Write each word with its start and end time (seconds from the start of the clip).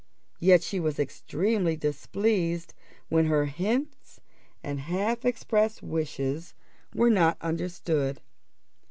Yet 0.39 0.63
she 0.63 0.79
was 0.79 0.97
extremely 0.97 1.77
displeased 1.77 2.73
when 3.09 3.27
her 3.27 3.45
hints 3.45 4.19
and 4.63 4.79
her 4.79 4.97
half 4.97 5.25
expressed 5.25 5.83
wishes 5.83 6.55
were 6.91 7.11
not 7.11 7.37
understood. 7.39 8.19